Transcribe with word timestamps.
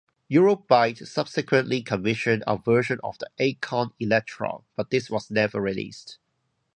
Euro-Byte 0.29 1.05
subsequently 1.07 1.83
commissioned 1.83 2.43
a 2.47 2.57
version 2.57 2.97
for 3.03 3.13
the 3.19 3.27
Acorn 3.37 3.91
Electron, 3.99 4.63
but 4.75 4.89
this 4.89 5.11
was 5.11 5.29
never 5.29 5.61
released. 5.61 6.17